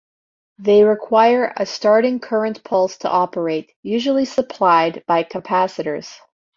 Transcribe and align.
They 0.57 0.83
require 0.83 1.53
a 1.57 1.67
starting 1.67 2.19
current 2.19 2.63
pulse 2.63 2.97
to 2.97 3.07
operate, 3.11 3.71
usually 3.83 4.25
supplied 4.25 5.03
by 5.05 5.23
capacitors. 5.23 6.15